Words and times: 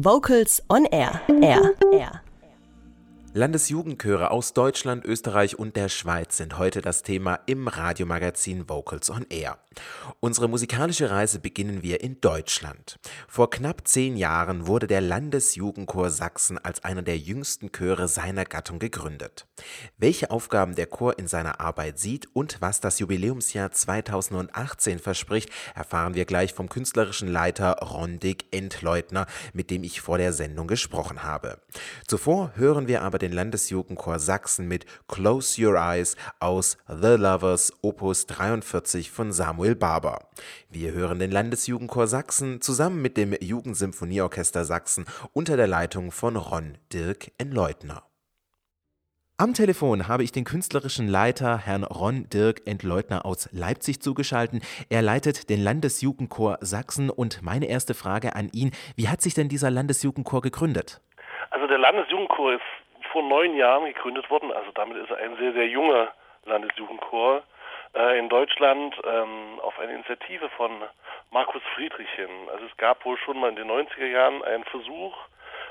Vocals 0.00 0.62
on 0.70 0.86
Air. 0.92 1.20
Air. 1.28 1.76
Air. 1.92 2.22
Landesjugendchöre 3.32 4.32
aus 4.32 4.54
Deutschland, 4.54 5.04
Österreich 5.04 5.56
und 5.56 5.76
der 5.76 5.88
Schweiz 5.88 6.36
sind 6.36 6.58
heute 6.58 6.82
das 6.82 7.04
Thema 7.04 7.38
im 7.46 7.68
Radiomagazin 7.68 8.68
Vocals 8.68 9.08
on 9.08 9.24
Air. 9.30 9.56
Unsere 10.18 10.48
musikalische 10.48 11.12
Reise 11.12 11.38
beginnen 11.38 11.84
wir 11.84 12.00
in 12.00 12.20
Deutschland. 12.20 12.98
Vor 13.28 13.48
knapp 13.50 13.86
zehn 13.86 14.16
Jahren 14.16 14.66
wurde 14.66 14.88
der 14.88 15.00
Landesjugendchor 15.00 16.10
Sachsen 16.10 16.58
als 16.58 16.82
einer 16.82 17.02
der 17.02 17.18
jüngsten 17.18 17.70
Chöre 17.70 18.08
seiner 18.08 18.44
Gattung 18.44 18.80
gegründet. 18.80 19.46
Welche 19.96 20.32
Aufgaben 20.32 20.74
der 20.74 20.86
Chor 20.86 21.16
in 21.16 21.28
seiner 21.28 21.60
Arbeit 21.60 22.00
sieht 22.00 22.26
und 22.34 22.60
was 22.60 22.80
das 22.80 22.98
Jubiläumsjahr 22.98 23.70
2018 23.70 24.98
verspricht, 24.98 25.50
erfahren 25.76 26.14
wir 26.14 26.24
gleich 26.24 26.52
vom 26.52 26.68
künstlerischen 26.68 27.28
Leiter 27.28 27.74
Rondig 27.74 28.46
Entleutner, 28.50 29.26
mit 29.52 29.70
dem 29.70 29.84
ich 29.84 30.00
vor 30.00 30.18
der 30.18 30.32
Sendung 30.32 30.66
gesprochen 30.66 31.22
habe. 31.22 31.60
Zuvor 32.08 32.52
hören 32.56 32.88
wir 32.88 33.02
aber 33.02 33.19
den 33.22 33.32
Landesjugendchor 33.32 34.18
Sachsen 34.18 34.68
mit 34.68 34.86
Close 35.08 35.60
Your 35.64 35.76
Eyes 35.76 36.16
aus 36.38 36.78
The 36.88 37.16
Lovers 37.16 37.72
Opus 37.82 38.26
43 38.26 39.10
von 39.10 39.32
Samuel 39.32 39.74
Barber. 39.74 40.28
Wir 40.68 40.92
hören 40.92 41.18
den 41.18 41.30
Landesjugendchor 41.30 42.06
Sachsen 42.06 42.60
zusammen 42.60 43.02
mit 43.02 43.16
dem 43.16 43.34
Jugendsymphonieorchester 43.40 44.64
Sachsen 44.64 45.04
unter 45.32 45.56
der 45.56 45.66
Leitung 45.66 46.12
von 46.12 46.36
Ron 46.36 46.78
Dirk 46.92 47.32
Enleutner. 47.38 48.02
Am 49.40 49.54
Telefon 49.54 50.06
habe 50.06 50.22
ich 50.22 50.32
den 50.32 50.44
künstlerischen 50.44 51.08
Leiter 51.08 51.56
Herrn 51.56 51.84
Ron 51.84 52.28
Dirk 52.28 52.66
Entleutner 52.66 53.24
aus 53.24 53.48
Leipzig 53.52 54.02
zugeschaltet. 54.02 54.62
Er 54.90 55.00
leitet 55.00 55.48
den 55.48 55.64
Landesjugendchor 55.64 56.58
Sachsen 56.60 57.08
und 57.08 57.40
meine 57.40 57.64
erste 57.64 57.94
Frage 57.94 58.36
an 58.36 58.50
ihn, 58.52 58.70
wie 58.96 59.08
hat 59.08 59.22
sich 59.22 59.32
denn 59.32 59.48
dieser 59.48 59.70
Landesjugendchor 59.70 60.42
gegründet? 60.42 61.00
Also 61.48 61.66
der 61.66 61.78
Landesjugendchor 61.78 62.52
ist 62.52 62.60
vor 63.12 63.22
neun 63.22 63.54
Jahren 63.54 63.86
gegründet 63.86 64.28
worden. 64.30 64.52
Also 64.52 64.70
damit 64.72 64.96
ist 64.98 65.10
er 65.10 65.18
ein 65.18 65.36
sehr, 65.36 65.52
sehr 65.52 65.68
junger 65.68 66.12
Landesjugendchor 66.44 67.42
äh, 67.94 68.18
in 68.18 68.28
Deutschland 68.28 68.94
ähm, 69.04 69.60
auf 69.62 69.78
eine 69.78 69.92
Initiative 69.92 70.48
von 70.50 70.70
Markus 71.30 71.62
Friedrich 71.74 72.10
hin. 72.10 72.30
Also 72.52 72.66
es 72.66 72.76
gab 72.76 73.04
wohl 73.04 73.18
schon 73.18 73.38
mal 73.38 73.50
in 73.50 73.56
den 73.56 73.70
90er 73.70 74.06
Jahren 74.06 74.42
einen 74.44 74.64
Versuch, 74.64 75.16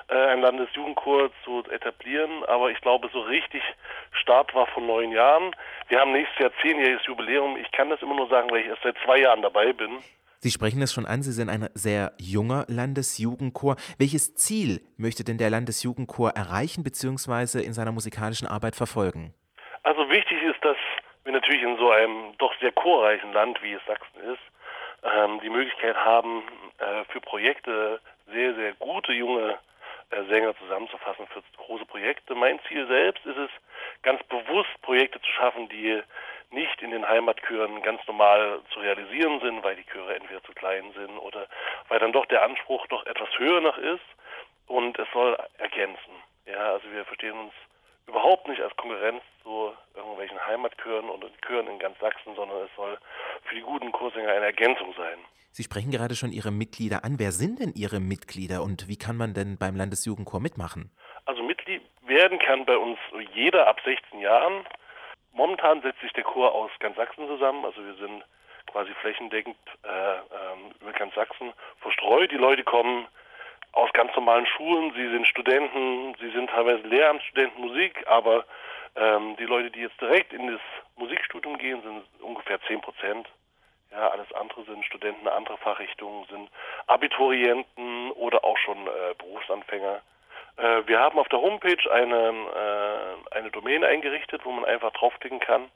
äh, 0.09 0.15
einen 0.15 0.41
Landesjugendchor 0.41 1.31
zu 1.43 1.63
etablieren, 1.69 2.43
aber 2.45 2.71
ich 2.71 2.81
glaube, 2.81 3.09
so 3.11 3.21
richtig 3.21 3.63
Start 4.11 4.53
war 4.53 4.67
vor 4.67 4.83
neun 4.83 5.11
Jahren. 5.11 5.55
Wir 5.87 5.99
haben 5.99 6.11
nächstes 6.11 6.39
Jahr 6.39 6.51
zehnjähriges 6.61 7.05
Jubiläum. 7.05 7.57
Ich 7.57 7.71
kann 7.71 7.89
das 7.89 8.01
immer 8.01 8.15
nur 8.15 8.27
sagen, 8.27 8.49
weil 8.51 8.61
ich 8.61 8.67
erst 8.67 8.83
seit 8.83 8.97
zwei 9.05 9.19
Jahren 9.19 9.41
dabei 9.41 9.73
bin. 9.73 9.99
Sie 10.41 10.51
sprechen 10.51 10.81
es 10.81 10.93
schon 10.93 11.05
an, 11.05 11.21
Sie 11.21 11.33
sind 11.33 11.49
ein 11.49 11.67
sehr 11.73 12.13
junger 12.17 12.63
Landesjugendchor. 12.69 13.75
Welches 13.97 14.35
Ziel 14.35 14.79
möchte 14.95 15.25
denn 15.25 15.37
der 15.37 15.49
Landesjugendchor 15.49 16.29
erreichen 16.29 16.81
bzw. 16.81 17.61
in 17.61 17.73
seiner 17.73 17.91
musikalischen 17.91 18.47
Arbeit 18.47 18.77
verfolgen? 18.77 19.33
Also 19.83 20.09
wichtig 20.09 20.41
ist, 20.41 20.63
dass 20.63 20.77
wir 21.25 21.33
natürlich 21.33 21.61
in 21.61 21.75
so 21.75 21.91
einem 21.91 22.37
doch 22.37 22.57
sehr 22.61 22.71
chorreichen 22.71 23.33
Land, 23.33 23.61
wie 23.61 23.73
es 23.73 23.81
Sachsen 23.85 24.17
ist, 24.31 24.39
ähm, 25.03 25.41
die 25.43 25.49
Möglichkeit 25.49 25.97
haben, 25.97 26.43
äh, 26.77 27.03
für 27.11 27.19
Projekte 27.19 27.99
sehr, 28.31 28.55
sehr 28.55 28.71
gute 28.75 29.11
junge 29.11 29.57
äh, 30.11 30.23
Sänger 30.29 30.55
zusammenzufassen 30.55 31.27
für 31.33 31.43
große 31.57 31.85
Projekte. 31.85 32.33
Mein 32.33 32.61
Ziel 32.69 32.87
selbst 32.87 33.25
ist 33.25 33.37
es, 33.37 33.49
ganz 34.03 34.23
bewusst 34.23 34.69
Projekte 34.83 35.19
zu 35.19 35.29
schaffen, 35.31 35.67
die 35.67 36.01
nicht 36.51 36.81
in 36.81 36.91
den 36.91 37.07
Heimatchören 37.07 37.81
ganz 37.81 38.01
normal 38.07 38.61
zu 38.73 38.79
realisieren 38.79 39.39
sind, 39.41 39.63
weil 39.63 39.75
die 39.75 39.85
Chöre 39.85 40.15
entweder 40.15 40.43
zu 40.43 40.53
klein 40.53 40.91
sind 40.93 41.17
oder 41.19 41.47
weil 41.87 41.99
dann 41.99 42.11
doch 42.11 42.25
der 42.25 42.43
Anspruch 42.43 42.85
doch 42.87 43.05
etwas 43.05 43.29
höher 43.37 43.61
noch 43.61 43.77
ist 43.77 44.05
und 44.67 44.97
es 44.97 45.07
soll 45.13 45.37
ergänzen. 45.57 46.13
Ja, 46.45 46.73
also 46.73 46.91
wir 46.91 47.05
verstehen 47.05 47.37
uns 47.37 47.53
überhaupt 48.07 48.47
nicht 48.47 48.61
als 48.61 48.75
Konkurrenz 48.75 49.21
zu 49.43 49.71
irgendwelchen 49.95 50.43
Heimatchören 50.45 51.09
oder 51.09 51.29
Chören 51.45 51.67
in 51.67 51.79
ganz 51.79 51.97
Sachsen, 51.99 52.35
sondern 52.35 52.65
es 52.65 52.75
soll 52.75 52.97
für 53.43 53.55
die 53.55 53.61
guten 53.61 53.91
Chorsänger 53.91 54.31
eine 54.31 54.45
Ergänzung 54.45 54.93
sein. 54.97 55.19
Sie 55.51 55.63
sprechen 55.63 55.91
gerade 55.91 56.15
schon 56.15 56.31
Ihre 56.31 56.51
Mitglieder 56.51 57.03
an. 57.03 57.17
Wer 57.17 57.31
sind 57.31 57.59
denn 57.59 57.73
Ihre 57.75 57.99
Mitglieder 57.99 58.61
und 58.61 58.87
wie 58.87 58.97
kann 58.97 59.17
man 59.17 59.33
denn 59.33 59.57
beim 59.57 59.75
Landesjugendchor 59.75 60.39
mitmachen? 60.39 60.91
Also 61.25 61.43
Mitglied 61.43 61.81
werden 62.05 62.39
kann 62.39 62.65
bei 62.65 62.77
uns 62.77 62.97
jeder 63.33 63.67
ab 63.67 63.79
16 63.83 64.19
Jahren. 64.19 64.65
Momentan 65.39 65.81
setzt 65.81 66.01
sich 66.01 66.11
der 66.11 66.25
Chor 66.25 66.53
aus 66.53 66.69
ganz 66.79 66.97
Sachsen 66.97 67.25
zusammen. 67.25 67.63
Also 67.63 67.81
wir 67.81 67.93
sind 67.93 68.25
quasi 68.69 68.91
flächendeckend 68.95 69.55
äh, 69.83 69.87
ähm, 69.87 70.75
über 70.81 70.91
ganz 70.91 71.15
Sachsen 71.15 71.53
verstreut. 71.79 72.29
Die 72.29 72.35
Leute 72.35 72.65
kommen 72.65 73.07
aus 73.71 73.89
ganz 73.93 74.13
normalen 74.17 74.45
Schulen. 74.45 74.91
Sie 74.97 75.09
sind 75.09 75.25
Studenten, 75.25 76.13
sie 76.19 76.31
sind 76.31 76.49
teilweise 76.49 76.85
Lehramtsstudenten 76.85 77.61
Musik, 77.61 78.05
aber 78.07 78.43
ähm, 78.97 79.37
die 79.37 79.45
Leute, 79.45 79.71
die 79.71 79.79
jetzt 79.79 80.01
direkt 80.01 80.33
in 80.33 80.51
das 80.51 80.61
Musikstudium 80.97 81.57
gehen, 81.57 81.81
sind 81.83 82.03
ungefähr 82.21 82.59
10 82.63 82.81
Prozent. 82.81 83.29
Ja, 83.91 84.09
alles 84.09 84.29
andere 84.33 84.65
sind 84.65 84.83
Studenten 84.83 85.29
anderer 85.29 85.57
Fachrichtungen, 85.59 86.25
sind 86.25 86.49
Abiturienten 86.87 88.11
oder 88.11 88.43
auch 88.43 88.57
schon 88.57 88.87
äh, 88.87 89.13
Berufsanfänger. 89.17 90.01
Äh, 90.59 90.87
wir 90.87 90.99
haben 90.99 91.17
auf 91.17 91.29
der 91.29 91.39
Homepage 91.39 91.91
eine, 91.91 92.29
äh, 92.29 93.35
eine 93.37 93.51
Domain 93.51 93.83
eingerichtet, 93.83 94.45
wo 94.45 94.51
man 94.51 94.65
einfach 94.65 94.91
draufklicken 94.91 95.39
kann, 95.39 95.69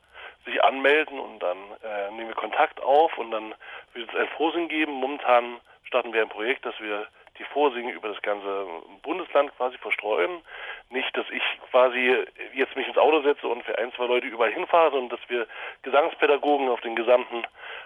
sich 0.45 0.61
anmelden 0.63 1.19
und 1.19 1.39
dann 1.39 1.57
äh, 1.83 2.11
nehmen 2.11 2.27
wir 2.27 2.35
Kontakt 2.35 2.81
auf 2.81 3.17
und 3.17 3.31
dann 3.31 3.55
wird 3.93 4.09
es 4.09 4.19
ein 4.19 4.27
Vorsingen 4.35 4.67
geben. 4.67 4.91
Momentan 4.93 5.59
starten 5.85 6.11
wir 6.13 6.21
ein 6.21 6.29
Projekt, 6.29 6.65
dass 6.65 6.79
wir 6.81 7.07
die 7.39 7.43
Vorsingen 7.45 7.93
über 7.95 8.09
das 8.09 8.21
ganze 8.21 8.67
Bundesland 9.01 9.55
quasi 9.57 9.77
verstreuen. 9.77 10.41
Nicht, 10.89 11.15
dass 11.17 11.25
ich 11.31 11.41
quasi 11.71 12.25
jetzt 12.53 12.75
mich 12.75 12.87
ins 12.87 12.97
Auto 12.97 13.21
setze 13.21 13.47
und 13.47 13.63
für 13.63 13.77
ein, 13.77 13.91
zwei 13.93 14.05
Leute 14.05 14.27
überall 14.27 14.51
hinfahre, 14.51 14.91
sondern 14.91 15.17
dass 15.17 15.29
wir 15.29 15.47
Gesangspädagogen 15.81 16.69
auf 16.69 16.81
den 16.81 16.95
gesamten 16.95 17.43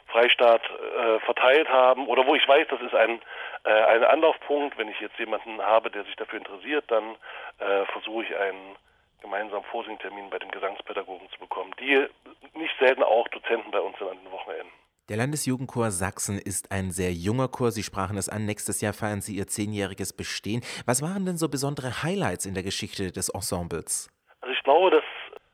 Freistaat 0.07 0.61
äh, 0.63 1.19
verteilt 1.19 1.69
haben 1.69 2.07
oder 2.07 2.25
wo 2.25 2.35
ich 2.35 2.47
weiß, 2.47 2.67
das 2.69 2.81
ist 2.81 2.95
ein, 2.95 3.21
äh, 3.63 3.69
ein 3.69 4.03
Anlaufpunkt. 4.03 4.77
Wenn 4.77 4.89
ich 4.89 4.99
jetzt 4.99 5.19
jemanden 5.19 5.61
habe, 5.61 5.91
der 5.91 6.03
sich 6.05 6.15
dafür 6.15 6.39
interessiert, 6.39 6.85
dann 6.87 7.15
äh, 7.59 7.85
versuche 7.91 8.23
ich 8.23 8.35
einen 8.35 8.75
gemeinsamen 9.21 9.65
Vorsingtermin 9.65 10.29
bei 10.29 10.39
den 10.39 10.51
Gesangspädagogen 10.51 11.29
zu 11.31 11.39
bekommen, 11.39 11.73
die 11.79 12.07
nicht 12.53 12.73
selten 12.79 13.03
auch 13.03 13.27
Dozenten 13.29 13.71
bei 13.71 13.79
uns 13.79 13.97
sind 13.97 14.09
an 14.09 14.17
den 14.23 14.31
Wochenenden. 14.31 14.71
Der 15.09 15.15
Landesjugendchor 15.15 15.91
Sachsen 15.91 16.37
ist 16.37 16.69
ein 16.69 16.91
sehr 16.91 17.13
junger 17.13 17.47
Chor. 17.47 17.71
Sie 17.71 17.83
sprachen 17.83 18.17
es 18.17 18.27
an. 18.27 18.45
Nächstes 18.45 18.81
Jahr 18.81 18.91
feiern 18.91 19.21
Sie 19.21 19.35
Ihr 19.37 19.47
zehnjähriges 19.47 20.11
Bestehen. 20.11 20.61
Was 20.85 21.01
waren 21.01 21.25
denn 21.25 21.37
so 21.37 21.47
besondere 21.47 22.03
Highlights 22.03 22.45
in 22.45 22.53
der 22.53 22.63
Geschichte 22.63 23.11
des 23.11 23.29
Ensembles? 23.29 24.09
Also 24.41 24.53
ich 24.53 24.61
glaube, 24.63 24.91
dass 24.91 25.03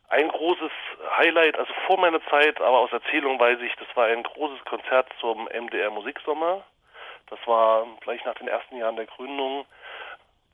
ein 0.10 0.28
großes 0.28 0.72
Highlight, 1.18 1.58
also 1.58 1.74
vor 1.88 2.00
meiner 2.00 2.24
Zeit, 2.26 2.60
aber 2.60 2.80
aus 2.80 2.92
Erzählung 2.92 3.40
weiß 3.40 3.60
ich, 3.62 3.74
das 3.76 3.88
war 3.96 4.08
ein 4.08 4.24
großes 4.24 4.64
Konzert 4.66 5.08
zum 5.20 5.46
MDR 5.46 5.92
Musiksommer. 5.92 6.64
Das 7.28 7.40
war 7.46 7.86
gleich 8.02 8.24
nach 8.26 8.36
den 8.36 8.48
ersten 8.48 8.78
Jahren 8.78 8.96
der 8.96 9.06
Gründung. 9.06 9.66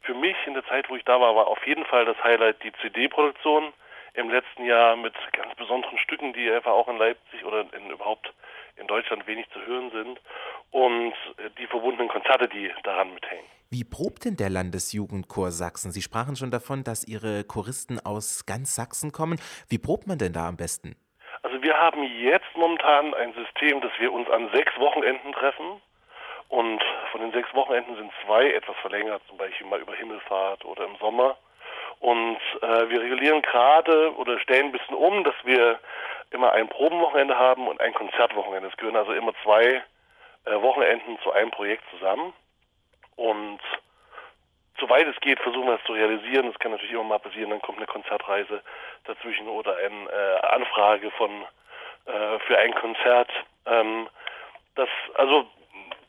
Für 0.02 0.14
mich 0.14 0.36
in 0.46 0.54
der 0.54 0.66
Zeit, 0.66 0.90
wo 0.90 0.96
ich 0.96 1.04
da 1.04 1.20
war, 1.20 1.36
war 1.36 1.48
auf 1.48 1.66
jeden 1.66 1.86
Fall 1.86 2.06
das 2.06 2.22
Highlight 2.24 2.64
die 2.64 2.74
CD-Produktion 2.82 3.74
im 4.14 4.30
letzten 4.30 4.66
Jahr 4.66 4.96
mit 4.96 5.14
ganz 5.34 5.54
besonderen 5.56 5.98
Stücken, 6.00 6.34
die 6.34 6.52
einfach 6.52 6.72
auch 6.72 6.88
in 6.88 6.98
Leipzig 6.98 7.44
oder 7.46 7.66
in, 7.74 7.90
überhaupt 7.90 8.34
in 8.76 8.88
Deutschland 8.88 9.28
wenig 9.28 9.50
zu 9.52 9.62
hören 9.66 9.92
sind 9.92 10.20
und 10.72 11.14
die 11.58 11.68
verbundenen 11.68 12.10
Konzerte, 12.10 12.48
die 12.48 12.72
daran 12.84 13.14
mithängen. 13.14 13.49
Wie 13.72 13.84
probt 13.84 14.26
denn 14.26 14.36
der 14.36 14.50
Landesjugendchor 14.50 15.52
Sachsen? 15.52 15.92
Sie 15.92 16.02
sprachen 16.02 16.36
schon 16.36 16.50
davon, 16.50 16.84
dass 16.84 17.08
Ihre 17.08 17.44
Choristen 17.44 18.00
aus 18.04 18.48
ganz 18.48 18.74
Sachsen 18.74 19.12
kommen. 19.12 19.40
Wie 19.70 19.78
probt 19.78 20.08
man 20.08 20.18
denn 20.18 20.34
da 20.34 20.48
am 20.48 20.58
besten? 20.58 20.96
Also 21.44 21.62
wir 21.62 21.78
haben 21.78 22.02
jetzt 22.02 22.50
momentan 22.56 23.14
ein 23.14 23.32
System, 23.34 23.80
dass 23.82 23.92
wir 24.00 24.12
uns 24.12 24.28
an 24.32 24.50
sechs 24.56 24.76
Wochenenden 24.80 25.34
treffen. 25.34 25.80
Und 26.48 26.82
von 27.12 27.22
den 27.22 27.32
sechs 27.32 27.54
Wochenenden 27.54 27.96
sind 27.96 28.12
zwei 28.26 28.50
etwas 28.50 28.76
verlängert, 28.78 29.22
zum 29.28 29.38
Beispiel 29.38 29.68
mal 29.68 29.80
über 29.80 29.94
Himmelfahrt 29.94 30.66
oder 30.66 30.86
im 30.86 30.96
Sommer. 30.98 31.38
Und 32.00 32.40
äh, 32.64 32.90
wir 32.90 33.02
regulieren 33.02 33.44
gerade 33.44 34.16
oder 34.16 34.40
stellen 34.40 34.68
ein 34.68 34.72
bisschen 34.72 34.96
um, 34.96 35.24
dass 35.24 35.36
wir 35.44 35.80
immer 36.32 36.54
ein 36.54 36.70
Probenwochenende 36.70 37.38
haben 37.38 37.68
und 37.68 37.80
ein 37.82 37.94
Konzertwochenende. 37.94 38.70
Es 38.70 38.78
gehören 38.78 38.96
also 38.96 39.14
immer 39.14 39.34
zwei 39.44 39.84
äh, 40.46 40.60
Wochenenden 40.60 41.20
zu 41.22 41.32
einem 41.32 41.52
Projekt 41.52 41.84
zusammen. 41.92 42.34
Und 43.20 43.60
soweit 44.80 45.06
es 45.08 45.20
geht, 45.20 45.42
versuchen 45.42 45.68
wir 45.68 45.76
es 45.76 45.84
zu 45.84 45.92
realisieren. 45.92 46.48
Das 46.48 46.58
kann 46.60 46.72
natürlich 46.72 46.94
immer 46.94 47.04
mal 47.04 47.20
passieren, 47.20 47.50
dann 47.50 47.62
kommt 47.62 47.80
eine 47.80 47.88
Konzertreise 47.88 48.62
dazwischen 49.04 49.48
oder 49.50 49.76
eine 49.76 50.10
äh, 50.10 50.48
Anfrage 50.48 51.12
von 51.12 51.30
äh, 52.06 52.40
für 52.48 52.58
ein 52.58 52.74
Konzert. 52.76 53.30
Ähm, 53.66 54.08
das, 54.76 54.88
also 55.16 55.46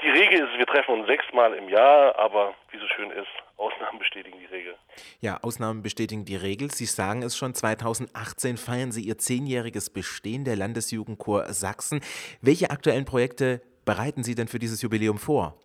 die 0.02 0.08
Regel 0.08 0.46
ist, 0.46 0.56
wir 0.56 0.66
treffen 0.66 1.00
uns 1.00 1.08
sechsmal 1.08 1.52
im 1.54 1.68
Jahr, 1.68 2.16
aber 2.16 2.54
wie 2.70 2.78
so 2.78 2.86
schön 2.86 3.10
ist, 3.10 3.26
Ausnahmen 3.56 3.98
bestätigen 3.98 4.38
die 4.38 4.46
Regel. 4.46 4.76
Ja, 5.20 5.38
Ausnahmen 5.42 5.82
bestätigen 5.82 6.24
die 6.24 6.36
Regel. 6.36 6.70
Sie 6.70 6.86
sagen 6.86 7.22
es 7.24 7.36
schon, 7.36 7.54
2018 7.54 8.56
feiern 8.56 8.92
Sie 8.92 9.02
Ihr 9.02 9.18
zehnjähriges 9.18 9.90
Bestehen 9.90 10.44
der 10.44 10.54
Landesjugendchor 10.54 11.46
Sachsen. 11.52 12.02
Welche 12.40 12.70
aktuellen 12.70 13.04
Projekte 13.04 13.62
bereiten 13.84 14.22
Sie 14.22 14.36
denn 14.36 14.46
für 14.46 14.60
dieses 14.60 14.80
Jubiläum 14.80 15.18
vor? 15.18 15.56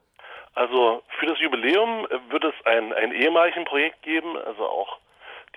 Also 0.55 1.03
für 1.19 1.25
das 1.25 1.39
Jubiläum 1.39 1.55
Jubiläum 1.65 2.07
wird 2.29 2.45
es 2.45 2.53
ein, 2.65 2.93
ein 2.93 3.11
Ehemarichen-Projekt 3.11 4.01
geben, 4.03 4.37
also 4.37 4.65
auch 4.65 4.97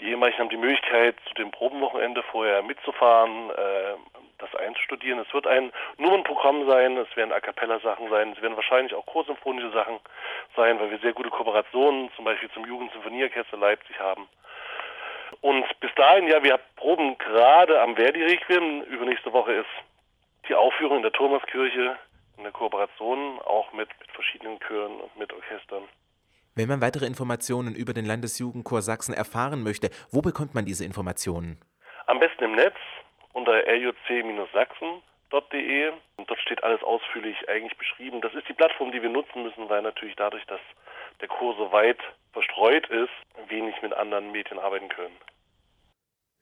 die 0.00 0.10
Ehemaligen 0.10 0.38
haben 0.38 0.48
die 0.48 0.56
Möglichkeit, 0.56 1.16
zu 1.26 1.34
dem 1.34 1.50
Probenwochenende 1.50 2.22
vorher 2.22 2.62
mitzufahren, 2.62 3.50
äh, 3.50 3.94
das 4.38 4.54
einzustudieren. 4.54 5.18
Es 5.18 5.34
wird 5.34 5.46
ein 5.48 5.72
Nummernprogramm 5.96 6.68
sein, 6.68 6.96
es 6.96 7.16
werden 7.16 7.32
A 7.32 7.40
Cappella-Sachen 7.40 8.08
sein, 8.08 8.32
es 8.36 8.42
werden 8.42 8.54
wahrscheinlich 8.54 8.94
auch 8.94 9.06
chorsymphonische 9.06 9.70
Sachen 9.70 9.98
sein, 10.54 10.78
weil 10.78 10.90
wir 10.90 10.98
sehr 10.98 11.12
gute 11.12 11.30
Kooperationen 11.30 12.10
zum 12.14 12.24
Beispiel 12.24 12.50
zum 12.50 12.64
Jugendsymphonieorchester 12.64 13.56
Leipzig 13.56 13.98
haben. 13.98 14.28
Und 15.40 15.64
bis 15.80 15.92
dahin, 15.96 16.28
ja, 16.28 16.42
wir 16.42 16.58
proben 16.76 17.18
gerade 17.18 17.80
am 17.80 17.96
Verdi-Requiem. 17.96 18.82
Übernächste 18.82 19.32
Woche 19.32 19.52
ist 19.52 19.70
die 20.48 20.54
Aufführung 20.54 20.98
in 20.98 21.02
der 21.02 21.12
Thomaskirche 21.12 21.96
in 22.38 22.44
der 22.44 22.52
Kooperation, 22.52 23.38
auch 23.40 23.72
mit, 23.72 23.88
mit 24.00 24.10
verschiedenen 24.12 24.58
Chören 24.60 25.00
und 25.00 25.16
mit 25.18 25.30
Orchestern. 25.32 25.82
Wenn 26.54 26.68
man 26.68 26.80
weitere 26.80 27.06
Informationen 27.06 27.74
über 27.74 27.92
den 27.92 28.06
Landesjugendchor 28.06 28.82
Sachsen 28.82 29.14
erfahren 29.14 29.62
möchte, 29.62 29.90
wo 30.10 30.22
bekommt 30.22 30.54
man 30.54 30.64
diese 30.64 30.84
Informationen? 30.84 31.60
Am 32.06 32.18
besten 32.18 32.42
im 32.44 32.56
Netz 32.56 32.74
unter 33.32 33.52
ruc-sachsen.de. 33.52 35.92
Dort 36.26 36.40
steht 36.40 36.64
alles 36.64 36.82
ausführlich 36.82 37.48
eigentlich 37.48 37.78
beschrieben. 37.78 38.20
Das 38.20 38.34
ist 38.34 38.48
die 38.48 38.54
Plattform, 38.54 38.90
die 38.92 39.02
wir 39.02 39.10
nutzen 39.10 39.44
müssen, 39.44 39.68
weil 39.68 39.82
natürlich 39.82 40.16
dadurch, 40.16 40.44
dass 40.46 40.60
der 41.20 41.28
Chor 41.28 41.54
so 41.56 41.70
weit 41.70 42.00
verstreut 42.32 42.88
ist, 42.88 43.12
wenig 43.48 43.80
mit 43.82 43.92
anderen 43.92 44.32
Medien 44.32 44.58
arbeiten 44.58 44.88
können. 44.88 45.14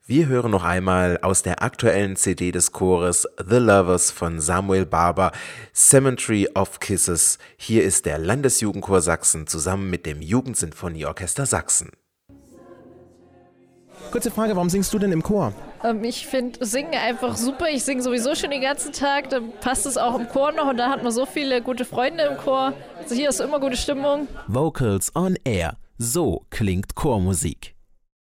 Wir 0.08 0.28
hören 0.28 0.52
noch 0.52 0.62
einmal 0.62 1.19
aus 1.22 1.43
der 1.43 1.64
aktuellen 1.64 2.14
CD 2.14 2.52
des 2.52 2.70
Chores 2.70 3.26
The 3.44 3.56
Lovers 3.56 4.12
von 4.12 4.38
Samuel 4.38 4.87
Barber, 4.87 5.32
Cemetery 5.75 6.48
of 6.54 6.78
Kisses. 6.78 7.38
Hier 7.56 7.82
ist 7.82 8.06
der 8.06 8.19
Landesjugendchor 8.19 9.00
Sachsen 9.00 9.48
zusammen 9.48 9.90
mit 9.90 10.06
dem 10.06 10.22
Jugendsinfonieorchester 10.22 11.44
Sachsen. 11.44 11.90
Kurze 14.12 14.31
Frage, 14.31 14.54
warum 14.54 14.70
singst 14.70 14.94
du 14.94 15.00
denn 15.00 15.10
im 15.10 15.25
Chor? 15.25 15.52
Ähm, 15.82 16.04
ich 16.04 16.26
finde 16.26 16.64
Singen 16.64 16.94
einfach 16.94 17.37
super. 17.37 17.66
Ich 17.69 17.82
singe 17.82 18.00
sowieso 18.00 18.37
schon 18.37 18.50
den 18.50 18.62
ganzen 18.62 18.92
Tag. 18.92 19.31
Dann 19.31 19.50
passt 19.60 19.87
es 19.87 19.99
auch 19.99 20.19
im 20.19 20.28
Chor 20.28 20.52
noch 20.52 20.69
und 20.69 20.76
da 20.76 20.88
hat 20.88 21.02
man 21.02 21.10
so 21.10 21.26
viele 21.26 21.60
gute 21.62 21.84
Freunde 21.84 22.22
im 22.25 22.37
Chor. 22.37 22.75
Also 22.96 23.16
hier 23.16 23.28
ist 23.28 23.40
immer 23.40 23.58
gute 23.58 23.76
Stimmung. 23.76 24.28
Vocals 24.46 25.10
on 25.16 25.37
Air. 25.44 25.76
So 25.99 26.46
klingt 26.50 26.94
Chormusik. 26.94 27.75